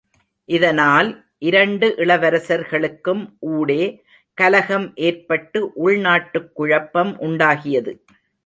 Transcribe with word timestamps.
இதனால், 0.45 1.25
இரண்டு 1.39 1.93
இளவரசர்களுக்கும் 1.97 3.33
ஊடே, 3.39 4.03
கலகம் 4.33 4.95
ஏற்பட்டு 4.95 5.71
உள் 5.73 5.99
நாட்டுக் 5.99 6.55
குழப்பம் 6.55 7.19
உண்டாகியது. 7.19 8.05